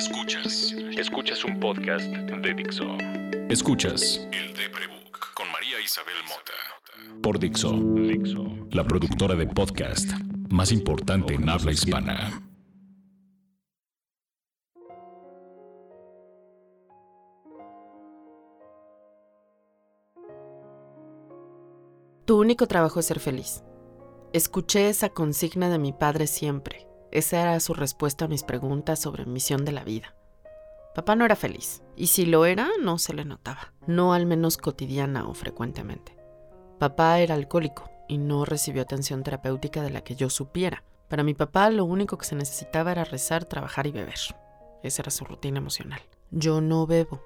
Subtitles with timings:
[0.00, 0.74] Escuchas.
[0.96, 2.96] Escuchas un podcast de Dixo.
[3.50, 7.20] Escuchas El Deprebook con María Isabel Mota.
[7.22, 7.72] Por Dixo.
[7.72, 8.46] Dixo.
[8.70, 10.10] La productora de podcast
[10.48, 12.42] más importante en habla hispana.
[22.24, 23.62] Tu único trabajo es ser feliz.
[24.32, 26.89] Escuché esa consigna de mi padre siempre.
[27.12, 30.14] Esa era su respuesta a mis preguntas sobre misión de la vida.
[30.94, 34.56] Papá no era feliz, y si lo era, no se le notaba, no al menos
[34.56, 36.16] cotidiana o frecuentemente.
[36.78, 40.82] Papá era alcohólico y no recibió atención terapéutica de la que yo supiera.
[41.08, 44.18] Para mi papá lo único que se necesitaba era rezar, trabajar y beber.
[44.82, 46.00] Esa era su rutina emocional.
[46.30, 47.22] Yo no bebo.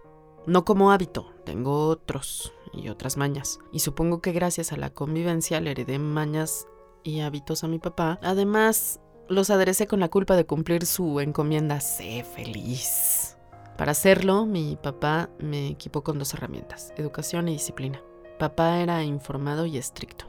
[0.46, 3.60] No como hábito, tengo otros y otras mañas.
[3.73, 6.66] Y supongo que gracias a la convivencia le heredé mañas
[7.02, 8.18] y hábitos a mi papá.
[8.23, 13.37] Además, los aderecé con la culpa de cumplir su encomienda Sé feliz.
[13.77, 18.01] Para hacerlo, mi papá me equipó con dos herramientas, educación y disciplina.
[18.38, 20.26] Papá era informado y estricto.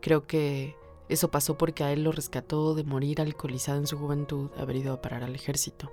[0.00, 0.76] Creo que
[1.08, 4.92] eso pasó porque a él lo rescató de morir alcoholizado en su juventud, haber ido
[4.92, 5.92] a parar al ejército.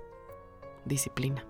[0.84, 1.46] Disciplina.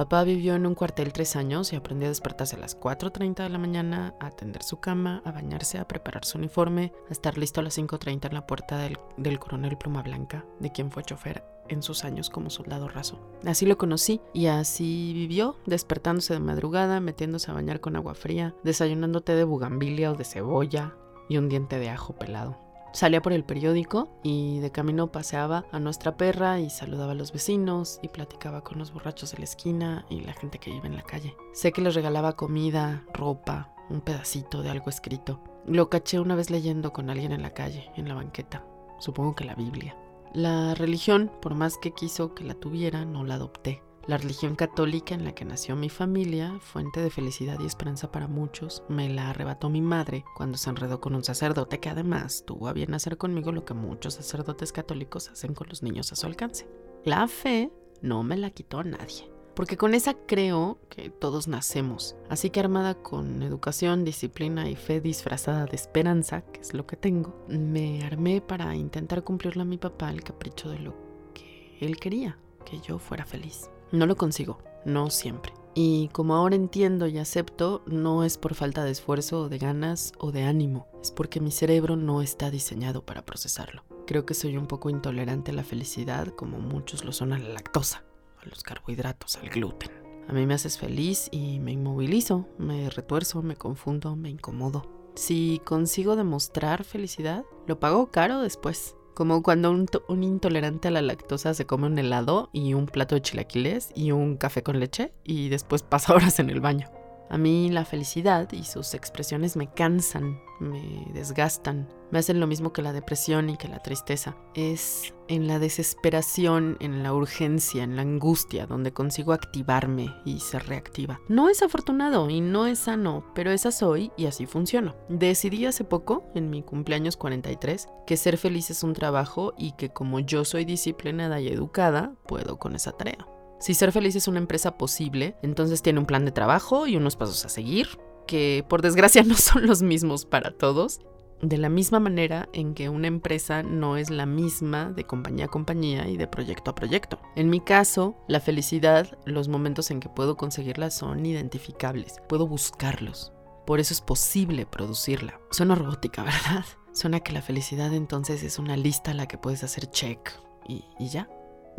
[0.00, 3.50] Papá vivió en un cuartel tres años y aprendió a despertarse a las 4.30 de
[3.50, 7.60] la mañana, a atender su cama, a bañarse, a preparar su uniforme, a estar listo
[7.60, 11.82] a las 5.30 en la puerta del, coronel Pluma Blanca, de quien fue chofer en
[11.82, 13.20] sus años como soldado raso.
[13.44, 18.54] Así lo conocí y así vivió, despertándose de madrugada, metiéndose a bañar con agua fría,
[18.64, 20.94] desayunando té de bugambilia o de cebolla
[21.28, 22.69] y un diente de ajo pelado.
[22.92, 27.32] Salía por el periódico y de camino paseaba a nuestra perra y saludaba a los
[27.32, 30.96] vecinos y platicaba con los borrachos de la esquina y la gente que iba en
[30.96, 31.36] la calle.
[31.52, 35.40] Sé que les regalaba comida, ropa, un pedacito de algo escrito.
[35.66, 38.64] Lo caché una vez leyendo con alguien en la calle, en la banqueta.
[38.98, 39.96] Supongo que la Biblia.
[40.32, 43.82] La religión, por más que quiso que la tuviera, no la adopté.
[44.10, 48.26] La religión católica en la que nació mi familia, fuente de felicidad y esperanza para
[48.26, 52.66] muchos, me la arrebató mi madre cuando se enredó con un sacerdote que además tuvo
[52.66, 56.26] a bien hacer conmigo lo que muchos sacerdotes católicos hacen con los niños a su
[56.26, 56.66] alcance.
[57.04, 57.70] La fe
[58.02, 62.16] no me la quitó nadie, porque con esa creo que todos nacemos.
[62.28, 66.96] Así que armada con educación, disciplina y fe disfrazada de esperanza, que es lo que
[66.96, 70.96] tengo, me armé para intentar cumplirle a mi papá el capricho de lo
[71.32, 73.70] que él quería, que yo fuera feliz.
[73.92, 75.52] No lo consigo, no siempre.
[75.74, 80.32] Y como ahora entiendo y acepto, no es por falta de esfuerzo de ganas o
[80.32, 83.84] de ánimo, es porque mi cerebro no está diseñado para procesarlo.
[84.06, 87.48] Creo que soy un poco intolerante a la felicidad, como muchos lo son a la
[87.48, 88.04] lactosa,
[88.42, 89.90] a los carbohidratos, al gluten.
[90.28, 95.10] A mí me haces feliz y me inmovilizo, me retuerzo, me confundo, me incomodo.
[95.14, 98.96] Si consigo demostrar felicidad, lo pago caro después.
[99.14, 103.14] Como cuando un, un, intolerante a la lactosa se come un helado y un plato
[103.14, 106.99] de chilaquiles y un café con leche y después pasa horas en el baño.
[107.30, 112.72] A mí la felicidad y sus expresiones me cansan, me desgastan, me hacen lo mismo
[112.72, 114.36] que la depresión y que la tristeza.
[114.54, 120.66] Es en la desesperación, en la urgencia, en la angustia, donde consigo activarme y ser
[120.66, 121.20] reactiva.
[121.28, 124.96] No es afortunado y no es sano, pero esa soy y así funciono.
[125.08, 129.90] Decidí hace poco, en mi cumpleaños 43, que ser feliz es un trabajo y que
[129.90, 133.24] como yo soy disciplinada y educada, puedo con esa tarea.
[133.60, 137.16] Si ser feliz es una empresa posible, entonces tiene un plan de trabajo y unos
[137.16, 141.00] pasos a seguir, que por desgracia no son los mismos para todos.
[141.42, 145.48] De la misma manera en que una empresa no es la misma de compañía a
[145.48, 147.18] compañía y de proyecto a proyecto.
[147.36, 153.32] En mi caso, la felicidad, los momentos en que puedo conseguirla son identificables, puedo buscarlos.
[153.66, 155.38] Por eso es posible producirla.
[155.50, 156.64] Suena robótica, ¿verdad?
[156.92, 160.30] Suena que la felicidad entonces es una lista a la que puedes hacer check
[160.66, 161.28] y, y ya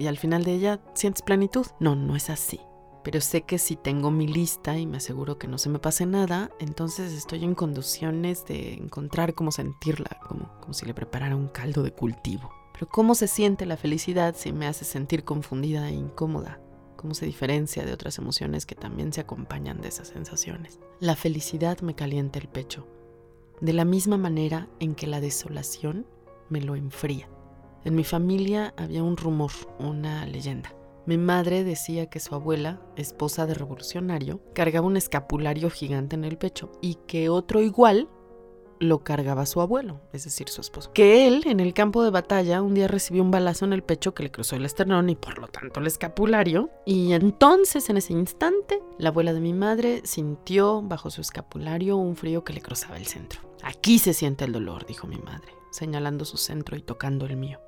[0.01, 1.66] y al final de ella sientes plenitud.
[1.79, 2.59] No, no es así.
[3.03, 6.06] Pero sé que si tengo mi lista y me aseguro que no se me pase
[6.06, 11.47] nada, entonces estoy en condiciones de encontrar cómo sentirla, como, como si le preparara un
[11.47, 12.51] caldo de cultivo.
[12.73, 16.59] Pero ¿cómo se siente la felicidad si me hace sentir confundida e incómoda?
[16.95, 20.80] ¿Cómo se diferencia de otras emociones que también se acompañan de esas sensaciones?
[21.00, 22.88] La felicidad me calienta el pecho,
[23.62, 26.06] de la misma manera en que la desolación
[26.50, 27.27] me lo enfría.
[27.83, 30.74] En mi familia había un rumor, una leyenda.
[31.07, 36.38] Mi madre decía que su abuela, esposa de revolucionario, cargaba un escapulario gigante en el
[36.38, 38.07] pecho y que otro igual
[38.81, 40.92] lo cargaba su abuelo, es decir, su esposo.
[40.92, 44.13] Que él, en el campo de batalla, un día recibió un balazo en el pecho
[44.13, 46.69] que le cruzó el esternón y por lo tanto el escapulario.
[46.86, 52.16] Y entonces, en ese instante, la abuela de mi madre sintió bajo su escapulario un
[52.16, 53.42] frío que le cruzaba el centro.
[53.63, 57.60] Aquí se siente el dolor, dijo mi madre, señalando su centro y tocando el mío.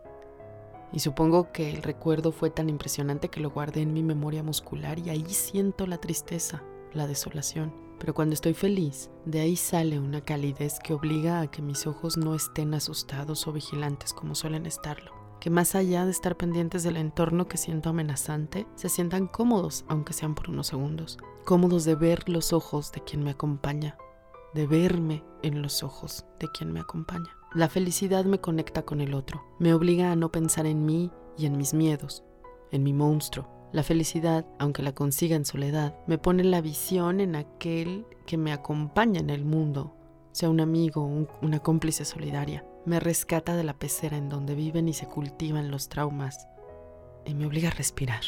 [0.94, 5.00] Y supongo que el recuerdo fue tan impresionante que lo guardé en mi memoria muscular
[5.00, 6.63] y ahí siento la tristeza,
[6.94, 7.74] la desolación.
[8.00, 12.18] Pero cuando estoy feliz, de ahí sale una calidez que obliga a que mis ojos
[12.18, 15.12] no estén asustados o vigilantes como suelen estarlo.
[15.40, 20.13] Que más allá de estar pendientes del entorno que siento amenazante, se sientan cómodos, aunque
[20.13, 21.18] sean por unos segundos.
[21.44, 23.98] Cómodos de ver los ojos de quien me acompaña,
[24.54, 27.36] de verme en los ojos de quien me acompaña.
[27.55, 31.45] La felicidad me conecta con el otro, me obliga a no pensar en mí y
[31.45, 32.23] en mis miedos,
[32.71, 33.47] en mi monstruo.
[33.71, 38.53] La felicidad, aunque la consiga en soledad, me pone la visión en aquel que me
[38.53, 39.95] acompaña en el mundo,
[40.31, 42.65] sea un amigo, una cómplice solidaria.
[42.88, 46.47] Me rescata de la pecera en donde viven y se cultivan los traumas
[47.23, 48.23] y me obliga a respirar.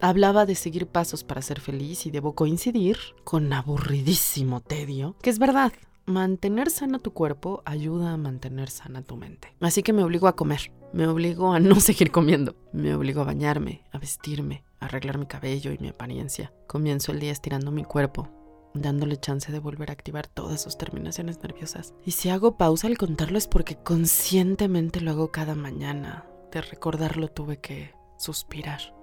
[0.00, 5.38] Hablaba de seguir pasos para ser feliz y debo coincidir con aburridísimo tedio, que es
[5.38, 5.72] verdad,
[6.06, 9.54] mantener sano tu cuerpo ayuda a mantener sana tu mente.
[9.60, 13.24] Así que me obligo a comer, me obligo a no seguir comiendo, me obligo a
[13.24, 16.52] bañarme, a vestirme, a arreglar mi cabello y mi apariencia.
[16.66, 18.28] Comienzo el día estirando mi cuerpo,
[18.74, 21.94] dándole chance de volver a activar todas sus terminaciones nerviosas.
[22.04, 26.26] Y si hago pausa al contarlo es porque conscientemente lo hago cada mañana.
[26.50, 28.94] De recordarlo tuve que suspirar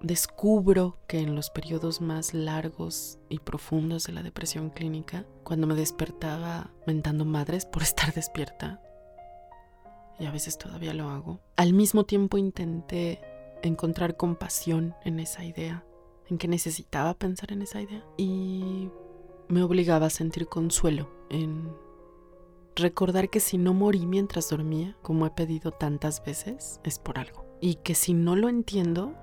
[0.00, 5.74] descubro que en los periodos más largos y profundos de la depresión clínica, cuando me
[5.74, 8.80] despertaba mentando madres por estar despierta,
[10.18, 13.20] y a veces todavía lo hago, al mismo tiempo intenté
[13.62, 15.84] encontrar compasión en esa idea,
[16.28, 18.90] en que necesitaba pensar en esa idea, y
[19.48, 21.70] me obligaba a sentir consuelo en
[22.74, 27.46] recordar que si no morí mientras dormía, como he pedido tantas veces, es por algo.
[27.60, 29.14] Y que si no lo entiendo,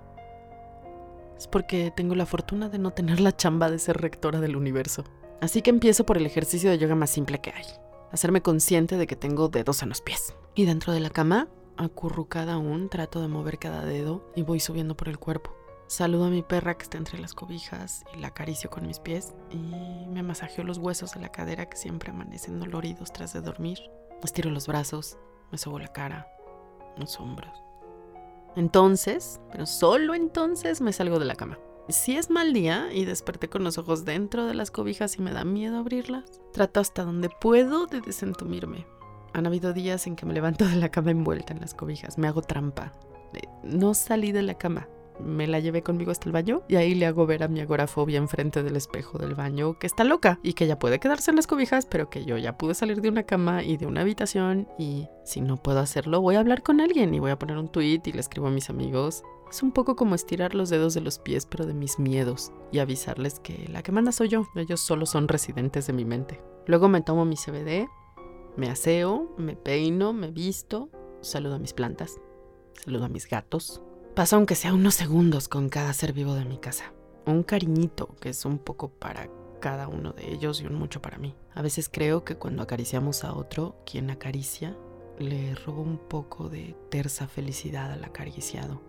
[1.37, 5.03] es porque tengo la fortuna de no tener la chamba de ser rectora del universo.
[5.41, 7.65] Así que empiezo por el ejercicio de yoga más simple que hay.
[8.11, 10.35] Hacerme consciente de que tengo dedos en los pies.
[10.55, 11.47] Y dentro de la cama,
[11.77, 15.55] acurrucada aún, trato de mover cada dedo y voy subiendo por el cuerpo.
[15.87, 19.33] Saludo a mi perra que está entre las cobijas y la acaricio con mis pies
[19.51, 23.79] y me masajeo los huesos de la cadera que siempre amanecen doloridos tras de dormir.
[24.23, 25.17] Estiro los brazos,
[25.51, 26.27] me subo la cara,
[26.97, 27.62] los hombros.
[28.55, 31.57] Entonces, pero solo entonces me salgo de la cama.
[31.89, 35.33] Si es mal día y desperté con los ojos dentro de las cobijas y me
[35.33, 38.85] da miedo abrirlas, trato hasta donde puedo de desentumirme.
[39.33, 42.27] Han habido días en que me levanto de la cama envuelta en las cobijas, me
[42.27, 42.93] hago trampa.
[43.63, 44.87] No salí de la cama,
[45.19, 48.17] me la llevé conmigo hasta el baño y ahí le hago ver a mi agorafobia
[48.17, 51.47] enfrente del espejo del baño que está loca y que ya puede quedarse en las
[51.47, 55.07] cobijas, pero que yo ya pude salir de una cama y de una habitación y
[55.23, 58.01] si no puedo hacerlo voy a hablar con alguien y voy a poner un tweet
[58.05, 59.23] y le escribo a mis amigos.
[59.49, 62.79] Es un poco como estirar los dedos de los pies pero de mis miedos y
[62.79, 66.41] avisarles que la que manda soy yo, ellos solo son residentes de mi mente.
[66.65, 67.87] Luego me tomo mi CBD,
[68.55, 70.89] me aseo, me peino, me visto,
[71.21, 72.19] saludo a mis plantas,
[72.73, 73.81] saludo a mis gatos,
[74.15, 76.93] Paso aunque sea unos segundos con cada ser vivo de mi casa.
[77.25, 79.27] Un cariñito que es un poco para
[79.59, 81.35] cada uno de ellos y un mucho para mí.
[81.55, 84.77] A veces creo que cuando acariciamos a otro, quien acaricia,
[85.17, 88.83] le roba un poco de tersa felicidad al acariciado.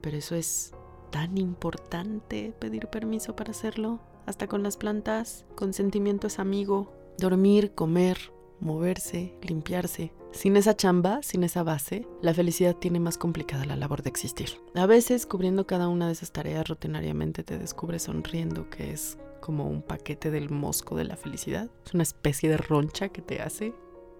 [0.00, 0.74] Pero eso es
[1.10, 4.00] tan importante pedir permiso para hacerlo.
[4.26, 6.92] Hasta con las plantas, consentimiento es amigo.
[7.18, 8.18] Dormir, comer,
[8.60, 10.12] moverse, limpiarse.
[10.32, 14.60] Sin esa chamba, sin esa base, la felicidad tiene más complicada la labor de existir.
[14.74, 19.68] A veces, cubriendo cada una de esas tareas rutinariamente, te descubres sonriendo, que es como
[19.68, 21.70] un paquete del mosco de la felicidad.
[21.84, 23.74] Es una especie de roncha que te hace.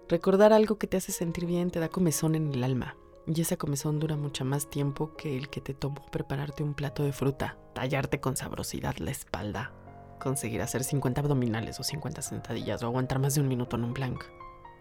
[0.07, 2.95] Recordar algo que te hace sentir bien te da comezón en el alma.
[3.27, 7.03] Y esa comezón dura mucho más tiempo que el que te tomó prepararte un plato
[7.03, 9.73] de fruta, tallarte con sabrosidad la espalda,
[10.19, 13.93] conseguir hacer 50 abdominales o 50 sentadillas o aguantar más de un minuto en un
[13.93, 14.23] plank.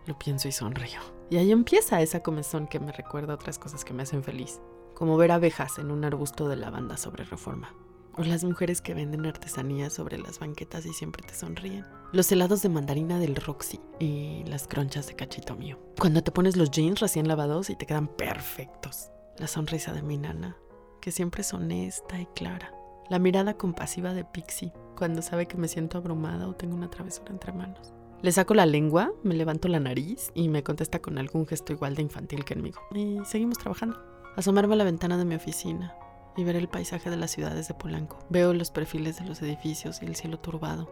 [0.06, 1.00] Lo pienso y sonrío.
[1.30, 4.60] Y ahí empieza esa comezón que me recuerda otras cosas que me hacen feliz,
[4.94, 7.74] como ver abejas en un arbusto de lavanda sobre reforma.
[8.16, 11.84] O las mujeres que venden artesanías sobre las banquetas y siempre te sonríen.
[12.12, 15.80] Los helados de mandarina del Roxy y las cronchas de cachito mío.
[15.98, 19.10] Cuando te pones los jeans recién lavados y te quedan perfectos.
[19.38, 20.56] La sonrisa de mi nana,
[21.00, 22.72] que siempre es honesta y clara.
[23.10, 27.30] La mirada compasiva de Pixie cuando sabe que me siento abrumada o tengo una travesura
[27.30, 27.92] entre manos.
[28.22, 31.94] Le saco la lengua, me levanto la nariz y me contesta con algún gesto igual
[31.94, 32.80] de infantil que conmigo.
[32.94, 34.00] Y seguimos trabajando.
[34.36, 35.94] Asomarme a la ventana de mi oficina
[36.34, 38.18] y ver el paisaje de las ciudades de Polanco.
[38.30, 40.90] Veo los perfiles de los edificios y el cielo turbado,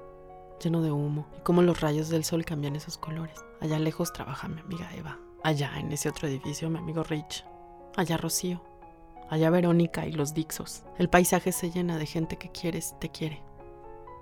[0.62, 3.42] lleno de humo, y cómo los rayos del sol cambian esos colores.
[3.60, 5.18] Allá lejos trabaja mi amiga Eva.
[5.42, 7.44] Allá en ese otro edificio mi amigo Rich.
[7.96, 8.62] Allá Rocío.
[9.30, 10.82] Allá Verónica y los Dixos.
[10.98, 13.42] El paisaje se llena de gente que quieres, te quiere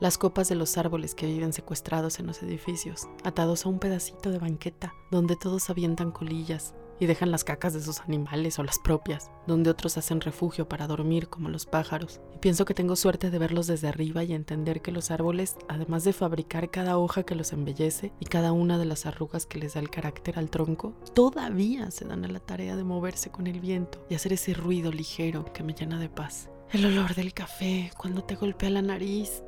[0.00, 4.30] las copas de los árboles que viven secuestrados en los edificios, atados a un pedacito
[4.30, 8.78] de banqueta donde todos avientan colillas y dejan las cacas de sus animales o las
[8.78, 12.20] propias, donde otros hacen refugio para dormir como los pájaros.
[12.34, 16.04] Y pienso que tengo suerte de verlos desde arriba y entender que los árboles, además
[16.04, 19.74] de fabricar cada hoja que los embellece y cada una de las arrugas que les
[19.74, 23.60] da el carácter al tronco, todavía se dan a la tarea de moverse con el
[23.60, 26.50] viento y hacer ese ruido ligero que me llena de paz.
[26.70, 29.42] El olor del café cuando te golpea la nariz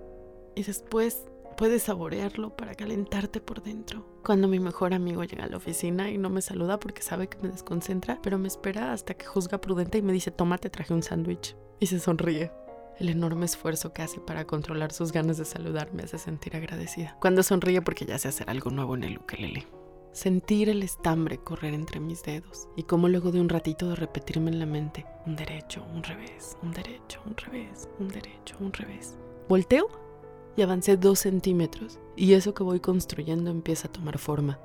[0.57, 1.25] y después
[1.57, 4.07] puedes saborearlo para calentarte por dentro.
[4.25, 7.39] Cuando mi mejor amigo llega a la oficina y no me saluda porque sabe que
[7.39, 10.95] me desconcentra, pero me espera hasta que juzga prudente y me dice, toma, te traje
[10.95, 11.57] un sándwich.
[11.81, 12.53] Y se sonríe.
[12.99, 17.17] El enorme esfuerzo que hace para controlar sus ganas de saludar me hace sentir agradecida.
[17.21, 19.67] Cuando sonríe porque ya sé hacer algo nuevo en el ukelele.
[20.13, 24.51] Sentir el estambre correr entre mis dedos y como luego de un ratito de repetirme
[24.51, 29.17] en la mente, un derecho, un revés, un derecho, un revés, un derecho, un revés.
[29.49, 29.89] Volteo
[30.57, 34.59] y avancé dos centímetros y eso que voy construyendo empieza a tomar forma.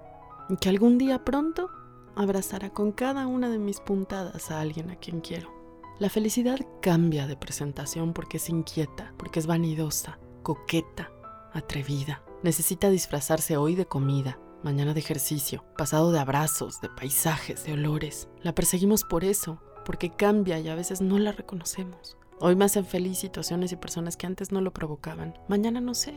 [0.49, 1.69] Y que algún día pronto
[2.15, 5.53] abrazará con cada una de mis puntadas a alguien a quien quiero.
[5.99, 11.11] La felicidad cambia de presentación porque es inquieta, porque es vanidosa, coqueta,
[11.53, 12.23] atrevida.
[12.43, 18.29] Necesita disfrazarse hoy de comida, mañana de ejercicio, pasado de abrazos, de paisajes, de olores.
[18.43, 22.17] La perseguimos por eso, porque cambia y a veces no la reconocemos.
[22.39, 25.33] Hoy me hacen feliz situaciones y personas que antes no lo provocaban.
[25.47, 26.13] Mañana no sé.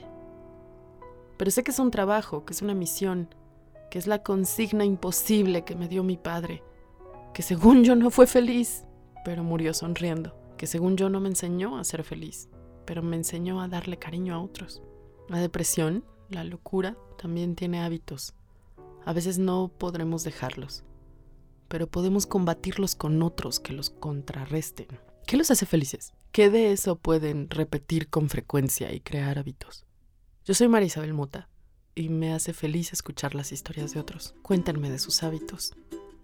[1.39, 3.35] Pero sé que es un trabajo, que es una misión,
[3.91, 6.63] que es la consigna imposible que me dio mi padre,
[7.33, 8.85] que según yo no fue feliz,
[9.25, 12.51] pero murió sonriendo, que según yo no me enseñó a ser feliz,
[12.85, 14.83] pero me enseñó a darle cariño a otros.
[15.27, 18.35] La depresión, la locura, también tiene hábitos.
[19.07, 20.85] A veces no podremos dejarlos,
[21.69, 24.89] pero podemos combatirlos con otros que los contrarresten.
[25.31, 26.13] ¿Qué los hace felices?
[26.33, 29.87] ¿Qué de eso pueden repetir con frecuencia y crear hábitos?
[30.45, 31.49] Yo soy María Isabel Mota
[31.95, 34.35] y me hace feliz escuchar las historias de otros.
[34.43, 35.73] Cuéntenme de sus hábitos.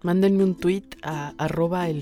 [0.01, 2.01] Mándenme un tweet a arroba el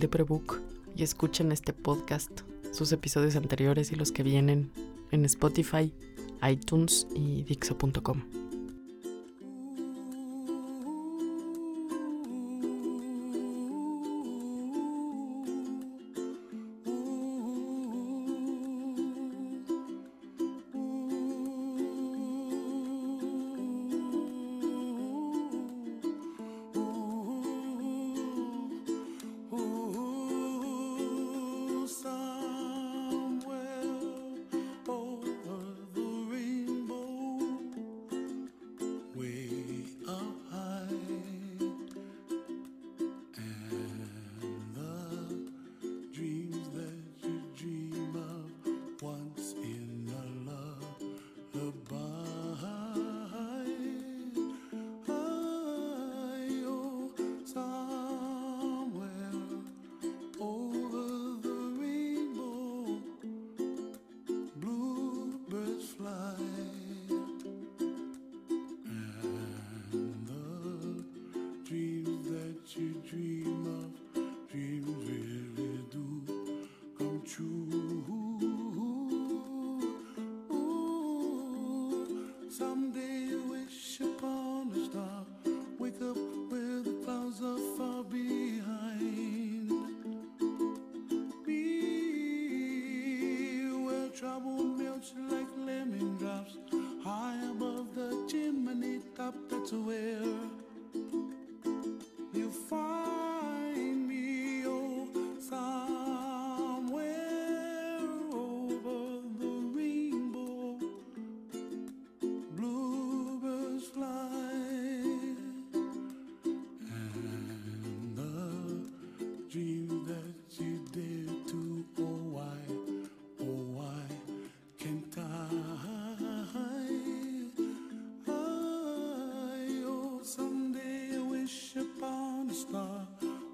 [0.96, 4.72] y escuchen este podcast, sus episodios anteriores y los que vienen
[5.12, 5.94] en Spotify,
[6.42, 8.45] iTunes y Dixo.com.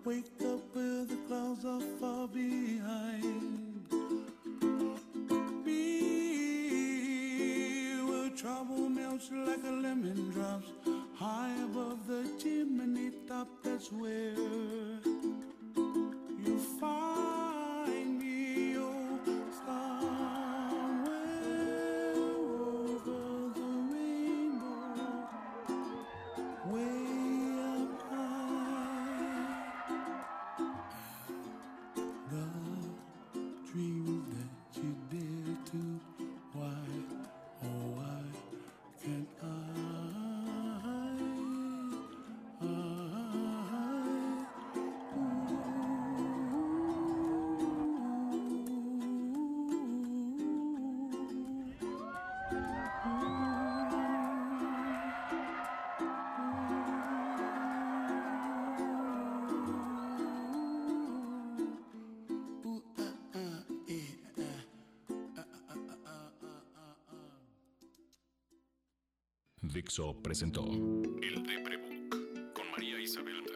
[0.05, 0.50] Wake up.
[69.73, 73.53] Dixo presentó El Deprebook con María Isabel Mota.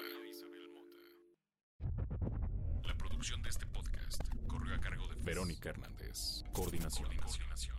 [2.88, 6.44] La producción de este podcast corrió a cargo de Verónica Hernández.
[6.54, 7.10] Coordinación.
[7.10, 7.76] Coordinación.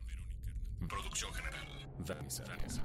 [0.86, 1.66] Producción general.
[2.04, 2.82] Dani Sánchez.